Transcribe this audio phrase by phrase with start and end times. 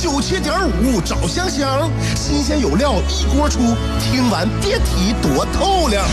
[0.00, 3.58] 九七点五找香香，新鲜有料一锅出，
[3.98, 6.04] 听完别提多透亮。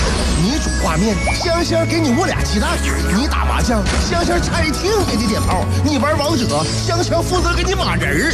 [0.42, 2.70] 你煮挂面，香香给你握俩鸡蛋；
[3.16, 8.34] 你打麻将，香香拆听给你点炮；你玩王者，香香负责给你码人儿；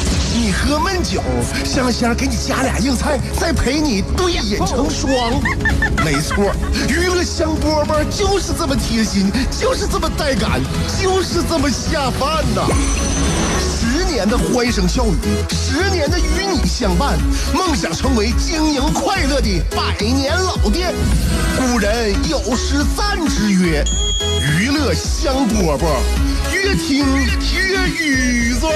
[0.52, 1.24] 你喝闷酒，
[1.64, 5.32] 香香给你加俩硬菜，再陪你对饮成双。
[6.04, 6.54] 没错，
[6.90, 10.60] 娱乐香饽饽就是这么贴心，就是这么带感，
[11.02, 12.68] 就是这么下饭呐！
[13.62, 15.16] 十年的欢声笑语，
[15.50, 17.18] 十年的与你相伴，
[17.54, 20.94] 梦想成为经营快乐的百年老店。
[21.58, 23.86] 古人有诗赞之曰
[24.60, 25.86] ：“娱乐香饽饽，
[26.54, 27.06] 越听
[27.56, 28.70] 越雨左。”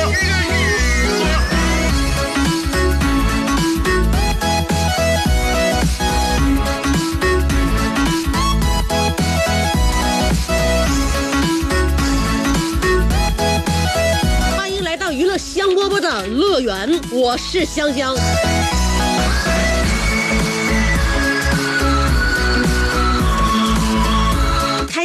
[16.24, 18.16] 乐园，我是香香。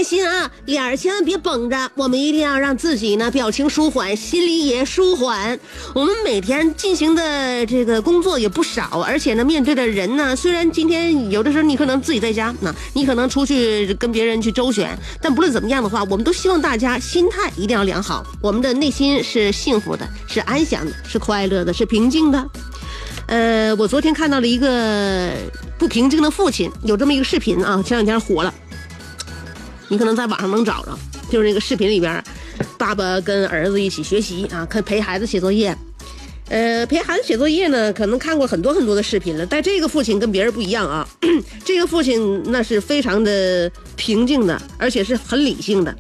[0.01, 5.61] 开心啊，脸儿千万别绷着，我们一定要让自己呢表情舒缓，心里也舒缓。
[5.95, 22.43] 我们每天进行的这个工作也不少，而且呢，面对的人呢，虽然今天有的时候你可能自己在家，那你可能出去跟别人去周旋，但不论怎么样的话，我们都希望大家心态一定要良好，我们的内心是幸福的，是安详的，是快乐的，是平静的。
[23.27, 25.31] 呃，我昨天看到了一个
[25.77, 28.55] 不平静的父亲，有这么一个视频啊，前两天火了。
[29.91, 30.97] 你可能在网上能找着，
[31.31, 32.23] 就是那个视频里边，
[32.79, 35.77] 爸爸跟儿子一起学习啊，可陪孩子写作业。
[36.49, 41.07] 呃，陪孩子写作业呢，可能看过很多很多的视频了，但这个父亲跟别人不一样啊，
[41.65, 45.95] 这个父亲那是非常的平静的，而且是很理性的。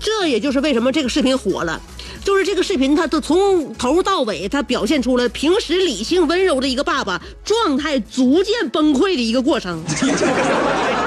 [0.00, 1.80] 这也就是为什么这个视频火了，
[2.22, 9.82] 就是这个视频他都从头到尾，他表现出了平时理性温柔的一个爸爸状态逐渐崩溃的一个过程。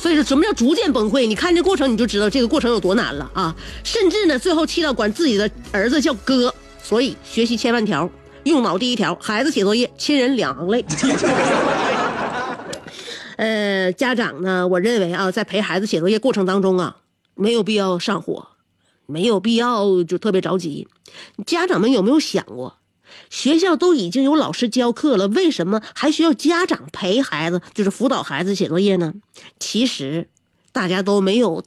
[0.00, 1.26] 所以说，什么叫逐渐崩溃？
[1.26, 3.54] 你看这过程，你就知道这个过程有多难了啊！
[3.84, 6.54] 甚至呢，最后气到管自己的儿子叫哥。
[6.82, 8.08] 所以，学习千万条，
[8.44, 10.82] 用脑第一条，孩子写作业，亲人两行泪。
[13.36, 16.96] 呃，家长呢，我认为啊，在陪孩子写作业过程当中啊，
[17.34, 18.48] 没有必要上火，
[19.04, 20.88] 没有必要就特别着急。
[21.44, 22.78] 家长们有没有想过？
[23.30, 29.14] 学校都已经有老师教课了，为什么还需要家长陪孩子，就是辅导孩子写作业呢？
[29.58, 30.28] 其实，
[30.72, 31.64] 大家都没有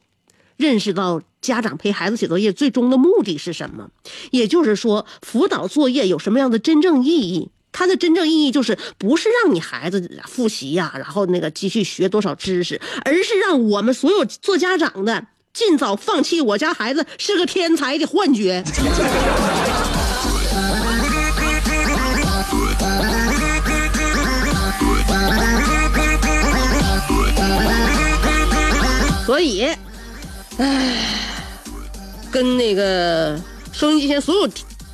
[0.58, 3.90] 认识到家长陪孩子写作业最终的目的是什么。
[4.32, 7.50] 也就是说，辅导作业有什么样的真正意义？
[7.76, 18.64] 它的真正意义就是不是让你孩子复习呀，然后那个继续学多少知识，而是让我们所有做家长的尽早放弃我家孩子是个天才的幻觉。
[29.34, 29.68] 所以，
[30.60, 30.96] 唉，
[32.32, 33.36] 跟那个
[33.72, 34.48] 收音机前所有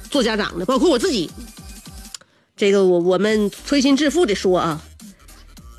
[0.10, 1.30] 做家长的，包括我自己，
[2.56, 4.82] 这个我我们推心置腹的说啊，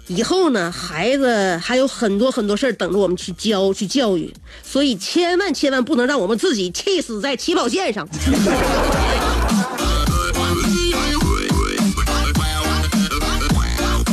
[0.09, 4.31] 以后呢，孩子还有很多很多事儿等着我们去教去教育，
[4.62, 8.06] 所以千万千万不能让我们自己气死在起跑线上。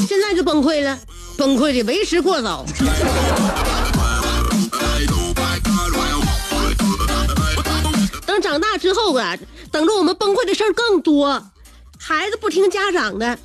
[0.07, 0.97] 现在就崩溃了，
[1.35, 2.65] 崩溃的为时过早。
[8.47, 9.37] 长大之后啊，
[9.73, 11.51] 等着我们崩溃的事儿更多。
[11.99, 13.37] 孩子不听家长的，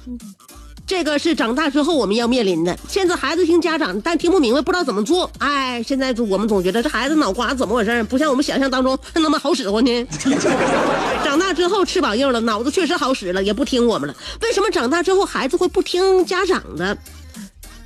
[0.87, 2.79] 这个是长大之后我们要面临的。
[2.89, 5.29] 现在孩子听家长，但听不明白，不知道怎么做。
[5.39, 8.01] 哎，现在我们总觉得这孩子脑瓜怎么回事？
[8.05, 10.07] 不像我们想象当中那么好使唤呢。
[11.25, 14.15] 长大之后翅膀硬了，脑子确实好使了，也不听我们了。
[14.43, 16.97] 为什么长大之后孩子会不听家长的？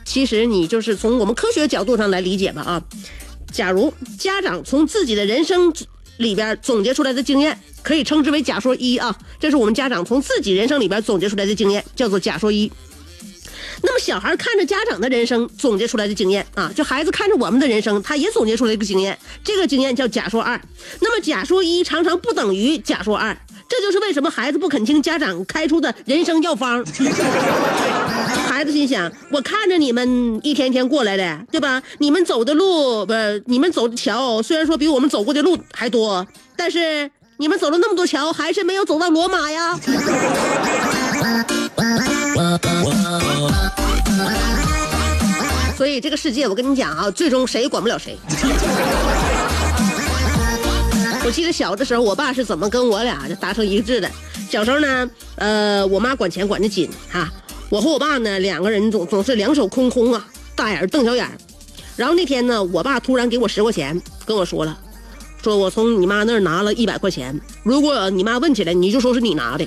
[0.04, 2.82] 其实你就是从我们科学角度上来理解吧啊。
[3.50, 5.72] 假如家长从自己的人生
[6.18, 9.16] 里边总结出来的经验，可以称之为假说一啊。
[9.38, 12.70] 这是我们家长从自己人生里边总结出来的经验，叫做假说一。
[13.82, 20.58] 那么小孩看着家长的人生总结出来的经验啊，就孩子看着我们的人生，他也总结出来一个经验，这个经验叫假说二。
[21.00, 23.36] 那么假说一常常不等于假说二，
[23.68, 26.82] 这就是为什么孩子不肯听家长开出的人生药方。
[28.56, 31.82] 孩子心想：我看着你们一天天过来的，对吧？
[31.98, 36.26] 你们走的路不是，你们走的桥虽然说比我们走过的路还多，
[36.56, 39.78] 但是你们走了那么多桥，还是没有走到罗马呀。
[45.76, 48.16] 所以这个世界，我跟你讲啊，最终谁也管不了谁。
[51.26, 54.10] 我记得小的时候，我爸是怎么跟我俩达成一致的。
[54.48, 57.30] 小时候呢，呃，我妈管钱管得紧哈，
[57.68, 61.30] 我和我爸呢两个人总总是两手空空啊，大眼瞪小眼。
[61.96, 64.78] 然后那天呢，我爸突然给我十块钱，跟我说了，
[65.42, 69.66] 说我从你妈那儿拿了一百块钱，如果你妈问起来，你就说是你拿的。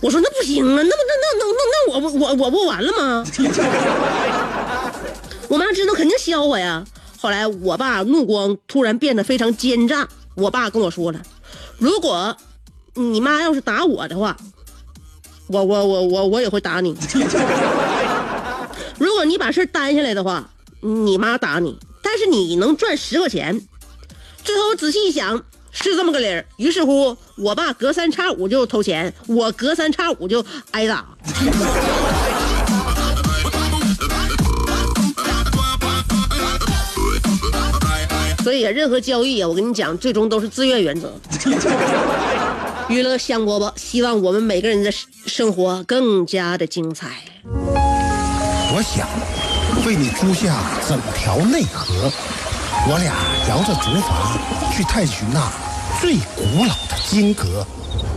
[0.00, 3.24] 我说那不行啊，那不那那那那那我不我我不完了吗？
[5.48, 6.84] 我妈知道肯定削我呀。
[7.20, 11.22] 后来我爸目光突然变得非常奸诈，我爸跟我说了，
[11.78, 12.36] 如果
[12.94, 14.36] 你妈要是打我的话，
[15.48, 16.96] 我我我我我也会打你。
[18.98, 20.48] 如果你把事担下来的话，
[20.80, 23.60] 你妈打你，但是你能赚十块钱。
[24.42, 26.44] 最后仔细一想，是这么个理儿。
[26.56, 31.04] 于是乎，我爸隔三差五就偷钱，我隔三差五就挨打。
[38.42, 41.12] 所以啊，任何交易啊，我跟你讲，最终都是自愿原则。
[42.88, 44.92] 娱乐香饽饽，希望我们每个人的
[45.26, 47.08] 生活更加的精彩。
[47.46, 49.08] 我想
[49.86, 50.54] 为你租下
[50.86, 52.12] 整条内河，
[52.88, 53.14] 我俩
[53.48, 55.50] 摇着竹筏去探寻那
[56.00, 57.66] 最古老的金阁。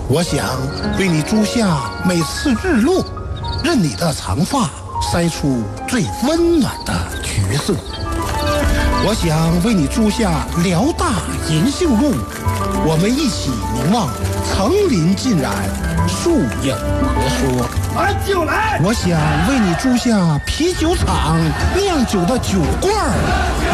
[0.09, 0.59] 我想
[0.99, 3.05] 为你租下每次日落，
[3.63, 4.69] 任你的长发
[5.01, 6.93] 筛出最温暖的
[7.23, 7.73] 橘色。
[9.05, 12.15] 我想为你租下辽大银杏路，
[12.85, 14.09] 我们一起凝望
[14.57, 15.53] 层林尽染，
[16.07, 16.75] 树影
[17.13, 17.69] 婆娑。
[17.95, 18.81] 俺就来。
[18.83, 19.11] 我想
[19.47, 21.39] 为你租下啤酒厂
[21.75, 22.91] 酿酒的酒罐，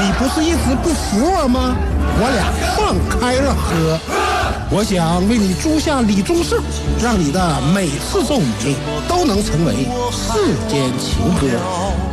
[0.01, 1.74] 你不是一直不服我吗？
[2.19, 3.97] 我俩放开了喝。
[4.69, 6.62] 我想为你租下李宗盛，
[7.01, 8.75] 让你的每次奏鸣
[9.07, 12.12] 都能成为世间情歌。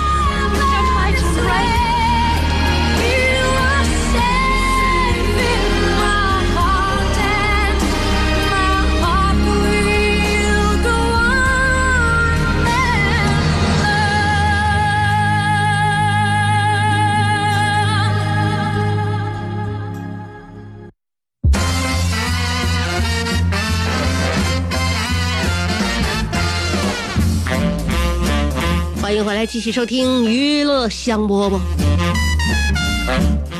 [29.31, 31.57] 回来，继续收听娱乐香饽饽。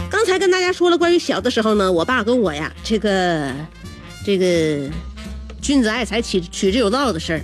[0.10, 3.50] 刚才跟大家说了，关于小的时候呢，我爸跟我呀，这个
[4.26, 4.90] 这个
[5.62, 7.42] 君子爱财，取取之有道的事儿。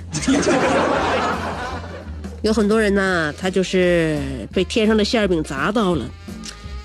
[2.43, 4.19] 有很多人呢，他就是
[4.51, 6.05] 被天上的馅饼砸到了。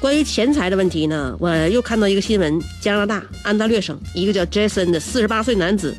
[0.02, 5.96] 关于钱财的问题呢，我又看到一个新闻：加拿大安大略省一个叫 Jason 的四十八岁男子，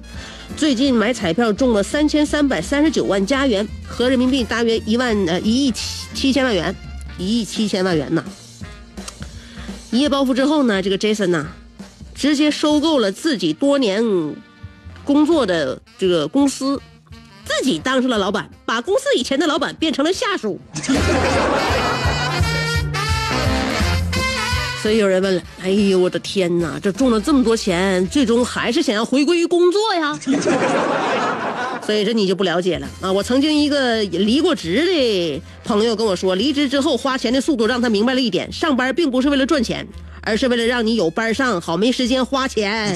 [0.57, 6.75] 最近买彩票中了三千三百三十九万加元，合人民币大约一万呃一亿七七千万元，
[7.17, 8.21] 一亿七千万元呐。
[9.89, 11.47] 一夜暴富之后呢，这个 Jason 呐，
[12.13, 14.03] 直接收购了自己多年
[15.05, 16.77] 工作的这个公司，
[17.45, 20.59] 自己当上了老板，把公司以前的老板变成了下属。
[24.83, 26.77] 所以有人问了：“哎呦，我的天哪！
[26.77, 30.19] 这中了这么多钱，最终还是想要回归于工作呀？”
[31.88, 33.10] 所以这你就不了解了啊！
[33.10, 39.88] 我曾经一个离过职的朋友跟我说，离职之后花钱的速度让他明白了一点：上班并不是为了赚钱，
[40.22, 42.93] 而是为了让你有班上，好没时间花钱。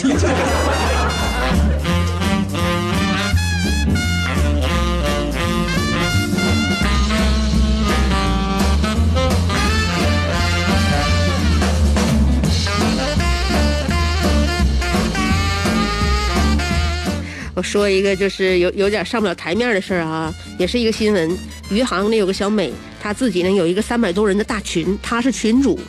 [17.57, 21.35] 我说一个就是有有点上不了台面的事儿啊，也是一个新闻。
[21.71, 22.71] 余杭呢有个小美，
[23.01, 25.79] 她自己呢有一个三百多人的大群，她是群主。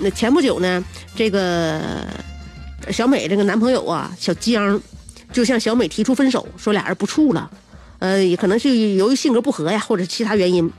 [0.00, 0.84] 那前不久呢，
[1.16, 1.80] 这个
[2.90, 4.78] 小美这个男朋友啊，小江，
[5.32, 7.50] 就向小美提出分手，说俩人不处了。
[8.00, 10.70] 呃，也可能是由于性格不合呀，或者其他原因。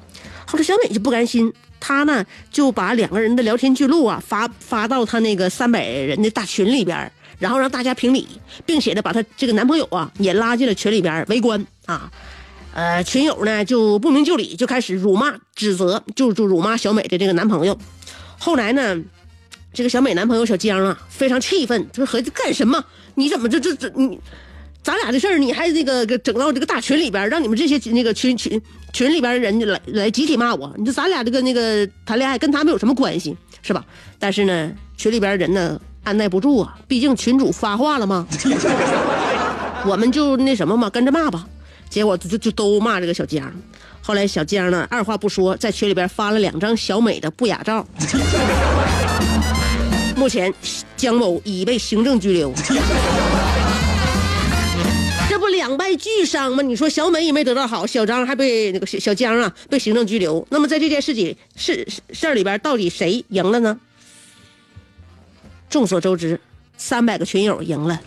[0.46, 7.12] 后来小美就不甘心，她呢就把两个人的聊天记录啊发发到她那个三百人的大群里边。
[7.40, 8.28] 然后让大家评理，
[8.66, 12.12] 并且呢，把她这个男朋友啊也拉进了群里边围观啊，
[12.74, 17.76] 呃，群友呢就不明就里，就开始辱骂、指责，就就辱骂小美的这个男朋友。
[18.38, 18.98] 后来呢，
[19.74, 22.84] 这个小美男朋友小江啊非常气愤，就说：“合计干什么？
[23.16, 24.20] 你怎么这这这你，
[24.84, 30.74] 咱俩的事儿你还那个整到这个大群里边，让你们这些那个群群群里边的人来来集体骂我？
[30.78, 33.86] 你说咱俩这个那个谈恋爱跟他们有什么关系，是吧？
[34.20, 35.80] 但是呢，群里边人呢。”
[36.10, 38.26] 按耐不住啊，毕竟群主发话了嘛。
[39.86, 41.46] 我们就那什么嘛，跟着骂吧。
[41.88, 43.54] 结果就就都骂这个小江。
[44.02, 47.86] 后来小江呢，二话不说，在群里边发了两张小美的不雅照。
[50.18, 50.52] 目前
[50.98, 52.52] 江某已被行政拘留。
[55.30, 56.64] 这不两败俱伤吗？
[56.64, 60.44] 你说小美也没得到好，小张还被那个小小江啊被行政拘留。
[60.50, 63.78] 那么在这件事情事事儿里边，到底谁赢了呢？
[65.70, 66.40] 众所周知，
[66.78, 68.00] 三百个群友赢了。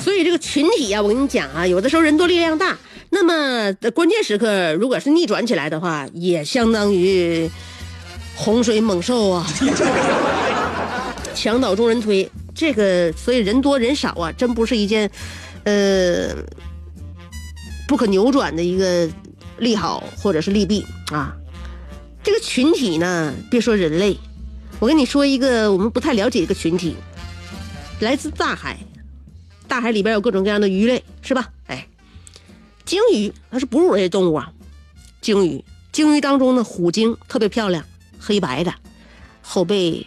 [0.00, 2.78] 所以这个群体呀、我跟你讲啊，有的时候人多力量大。
[3.10, 7.50] 那么关键时刻，如果是逆转起来的话，也相当于
[8.36, 9.46] 洪水猛兽啊，
[11.34, 12.30] 墙倒众人推。
[12.54, 15.10] 这个所以人多人少啊，真不是一件
[15.64, 16.28] 呃
[17.88, 19.08] 不可扭转的一个
[19.62, 21.34] 利好或者是利弊啊。
[22.22, 24.16] 这个群体呢，别说人类，
[24.80, 26.96] 我跟你说一个我们不太了解一个群体，
[28.00, 28.78] 来自大海，
[29.68, 31.50] 大海里边有各种各样的鱼类，是吧？
[31.66, 31.86] 哎，
[32.84, 34.52] 鲸鱼它是哺乳类动物啊，
[35.20, 37.84] 鲸鱼，鲸鱼当中呢，虎鲸特别漂亮，
[38.18, 38.74] 黑白的，
[39.42, 40.06] 后背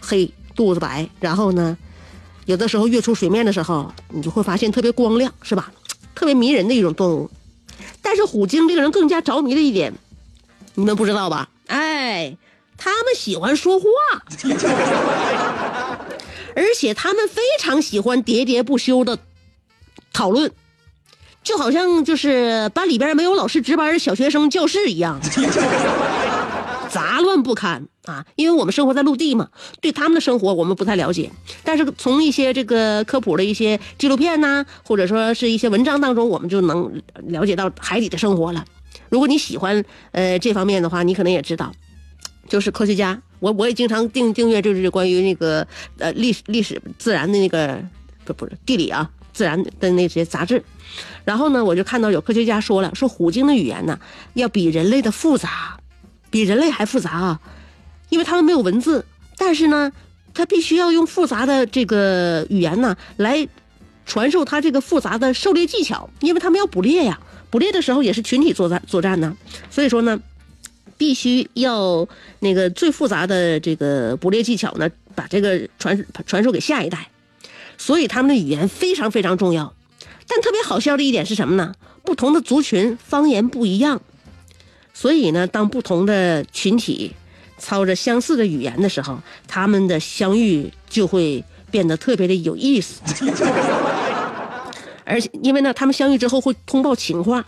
[0.00, 1.76] 黑，肚子白，然后呢，
[2.46, 5.72] 有的时候跃出水面的时候，你就会发现特别光亮，是吧？
[6.14, 7.30] 特别迷人的一种动物。
[8.08, 9.92] 但是虎鲸令人更加着迷的一点，
[10.76, 11.50] 你们不知道吧？
[11.66, 12.34] 哎，
[12.78, 13.86] 他们喜欢说话，
[16.56, 19.18] 而且他们非常喜欢喋喋不休的
[20.10, 20.50] 讨论，
[21.44, 25.20] 就好像就是班里边没有老师值班的小学生教室一样，
[26.88, 28.24] 杂乱不堪啊！
[28.36, 29.48] 因为我们生活在陆地嘛，
[29.80, 31.30] 对他们的生活我们不太了解，
[31.62, 38.64] 但是从一些这个科普的一些纪录片呐、或者说是一些文章当中，我们就能了解到海底的生活了。
[39.10, 41.72] 如果你喜欢呃这方面的话，你可能也知道，
[42.48, 45.66] 就是科学家，我我也经常订订阅，就是关于那个
[45.98, 47.82] 呃历史历史自然的那个
[48.24, 50.62] 不不是地理啊自然的那些杂志，
[51.24, 53.98] 然后呢，我就看到有科学家说了，说虎鲸的语言呢
[54.34, 55.77] 要比人类的复杂，
[56.30, 57.40] 比人类还复杂啊，
[58.08, 59.04] 因为他们没有文字，
[59.36, 59.92] 但是呢，
[60.34, 63.48] 他必须要用复杂的这个语言呢来
[64.06, 67.20] 传授他这个复杂的狩猎技巧，因为他们要捕猎呀，
[67.50, 69.36] 捕猎的时候也是群体作战作战呢，
[69.70, 70.20] 所以说呢。
[70.96, 72.08] 必须要
[72.40, 77.08] 那个最复杂的这个捕猎技巧呢，把这个传传授给下一代，
[77.76, 79.72] 所以他们的语言非常非常重要。
[80.26, 81.72] 但特别好笑的一点是什么呢？
[82.02, 84.02] 不同的族群方言不一样，
[85.00, 87.14] 所以呢，当不同的群体
[87.56, 93.00] 操着相似的语言的时候，他们的相遇就会变得特别的有意思。
[95.06, 97.44] 而且，因为呢，他们相遇之后会通报情况，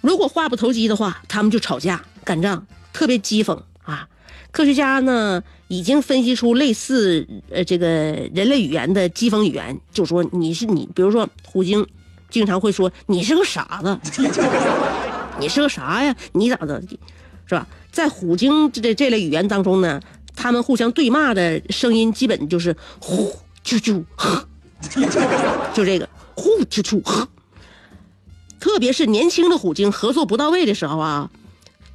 [0.00, 4.08] 如果话不投机的话，他们就吵架干仗，特别讥讽啊。
[4.50, 11.86] 科学家呢已经分析出类似呃这个人类语言的讥讽语言，就说你是你，比如说虎鲸
[12.30, 13.98] 经常会说你是个傻子，
[15.38, 16.14] 你是个啥呀？
[16.32, 16.82] 你咋的？
[17.46, 17.66] 是吧？
[17.90, 20.00] 在虎鲸这这类语言当中呢，
[20.34, 23.34] 他们互相对骂的声音基本就是呼
[23.64, 24.48] 啾啾呵，
[25.74, 27.28] 就这个呼啾啾呵。
[28.58, 31.30] 特别是年轻的虎鲸合作不到位的时候啊，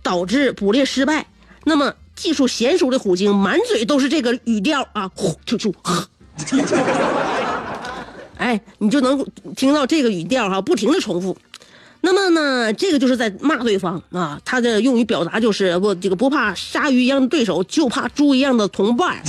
[0.03, 1.25] 导致捕猎失败。
[1.63, 6.07] 那么技术娴熟的虎鲸满嘴都是这个语调啊，呼啾啾呵。
[8.37, 9.25] 哎，你就能
[9.55, 11.35] 听到这个语调哈、不停的重复。
[12.07, 19.21] 那么呢，这个就是在骂对方啊，他的用于表达就是不这个不怕鲨鱼一样的对手，就怕猪一样的同伴。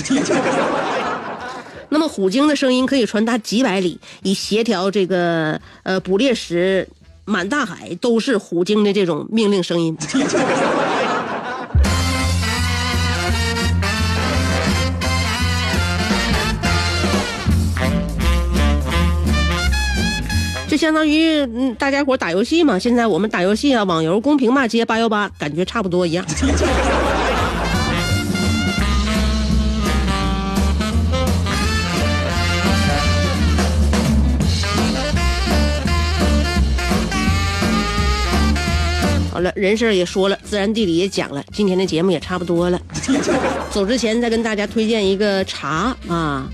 [1.90, 6.86] 那么虎鲸的声音可以传达几百里，以协调这个呃捕猎时
[7.24, 9.96] 满大海都是虎鲸的这种命令声音。
[20.78, 22.78] 相当于嗯，大家伙打游戏嘛。
[22.78, 26.24] 现在我们打游戏啊，网游公屏骂街八幺八，感觉差不多一样。
[39.32, 42.80] 好了，人事也说了，自然地理也讲了，今天的节目也差不多了。
[43.70, 46.48] 走之前再跟大家推荐一个茶啊。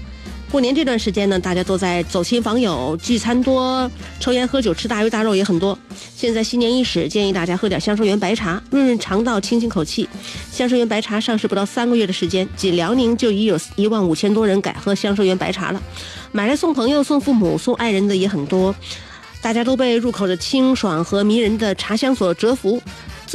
[0.55, 5.77] 过年这段时间呢，大家都在走亲访友、聚餐多，抽烟喝酒、吃大鱼大肉也很多。
[6.15, 10.09] 现在新年伊始，建议大家喝点香生源白茶，润润肠道，清清口气。
[10.53, 15.83] 香生源白茶上市不到三个月的时间，仅辽宁就已有一万五千多人改喝香生源白茶了，
[16.31, 18.73] 买来送朋友、送父母、送爱人的也很多。
[19.43, 22.81] 大家都被入口的清爽和迷人的茶香所折服。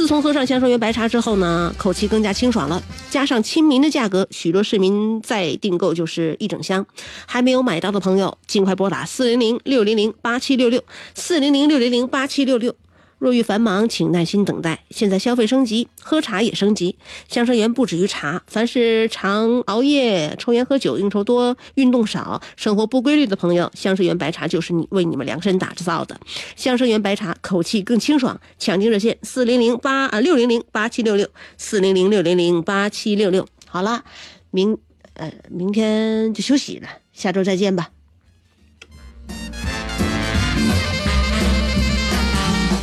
[0.00, 2.82] 自从喝上香生园白茶之后呢，口气更加清爽了。
[3.10, 6.86] 加上亲民的价格，许多市民再订购就是一整箱。
[7.26, 10.82] 还没有买到的朋友，尽快拨打四零零六零零八七六六
[11.14, 12.74] 四零零六零零八七六六。
[13.20, 14.82] 若遇繁忙，请耐心等待。
[14.90, 16.96] 现在消费升级，喝茶也升级。
[17.28, 26.18] 香生园不止于茶，凡是常熬夜、抽烟喝酒、应酬多、运动少、生活不规律的朋友，香生园白茶就是你为你们量身打造的。
[26.56, 33.46] 香生园白茶口气更清爽，抢订热线四零零八啊六零零八七六六四零零六零零八七六六。
[33.66, 34.02] 好了，
[34.50, 34.78] 明
[35.12, 37.90] 呃明天就休息了，下周再见吧。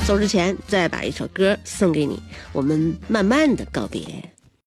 [0.07, 2.17] 走之前，再把一首歌送给你，
[2.53, 4.01] 我们慢慢的告别。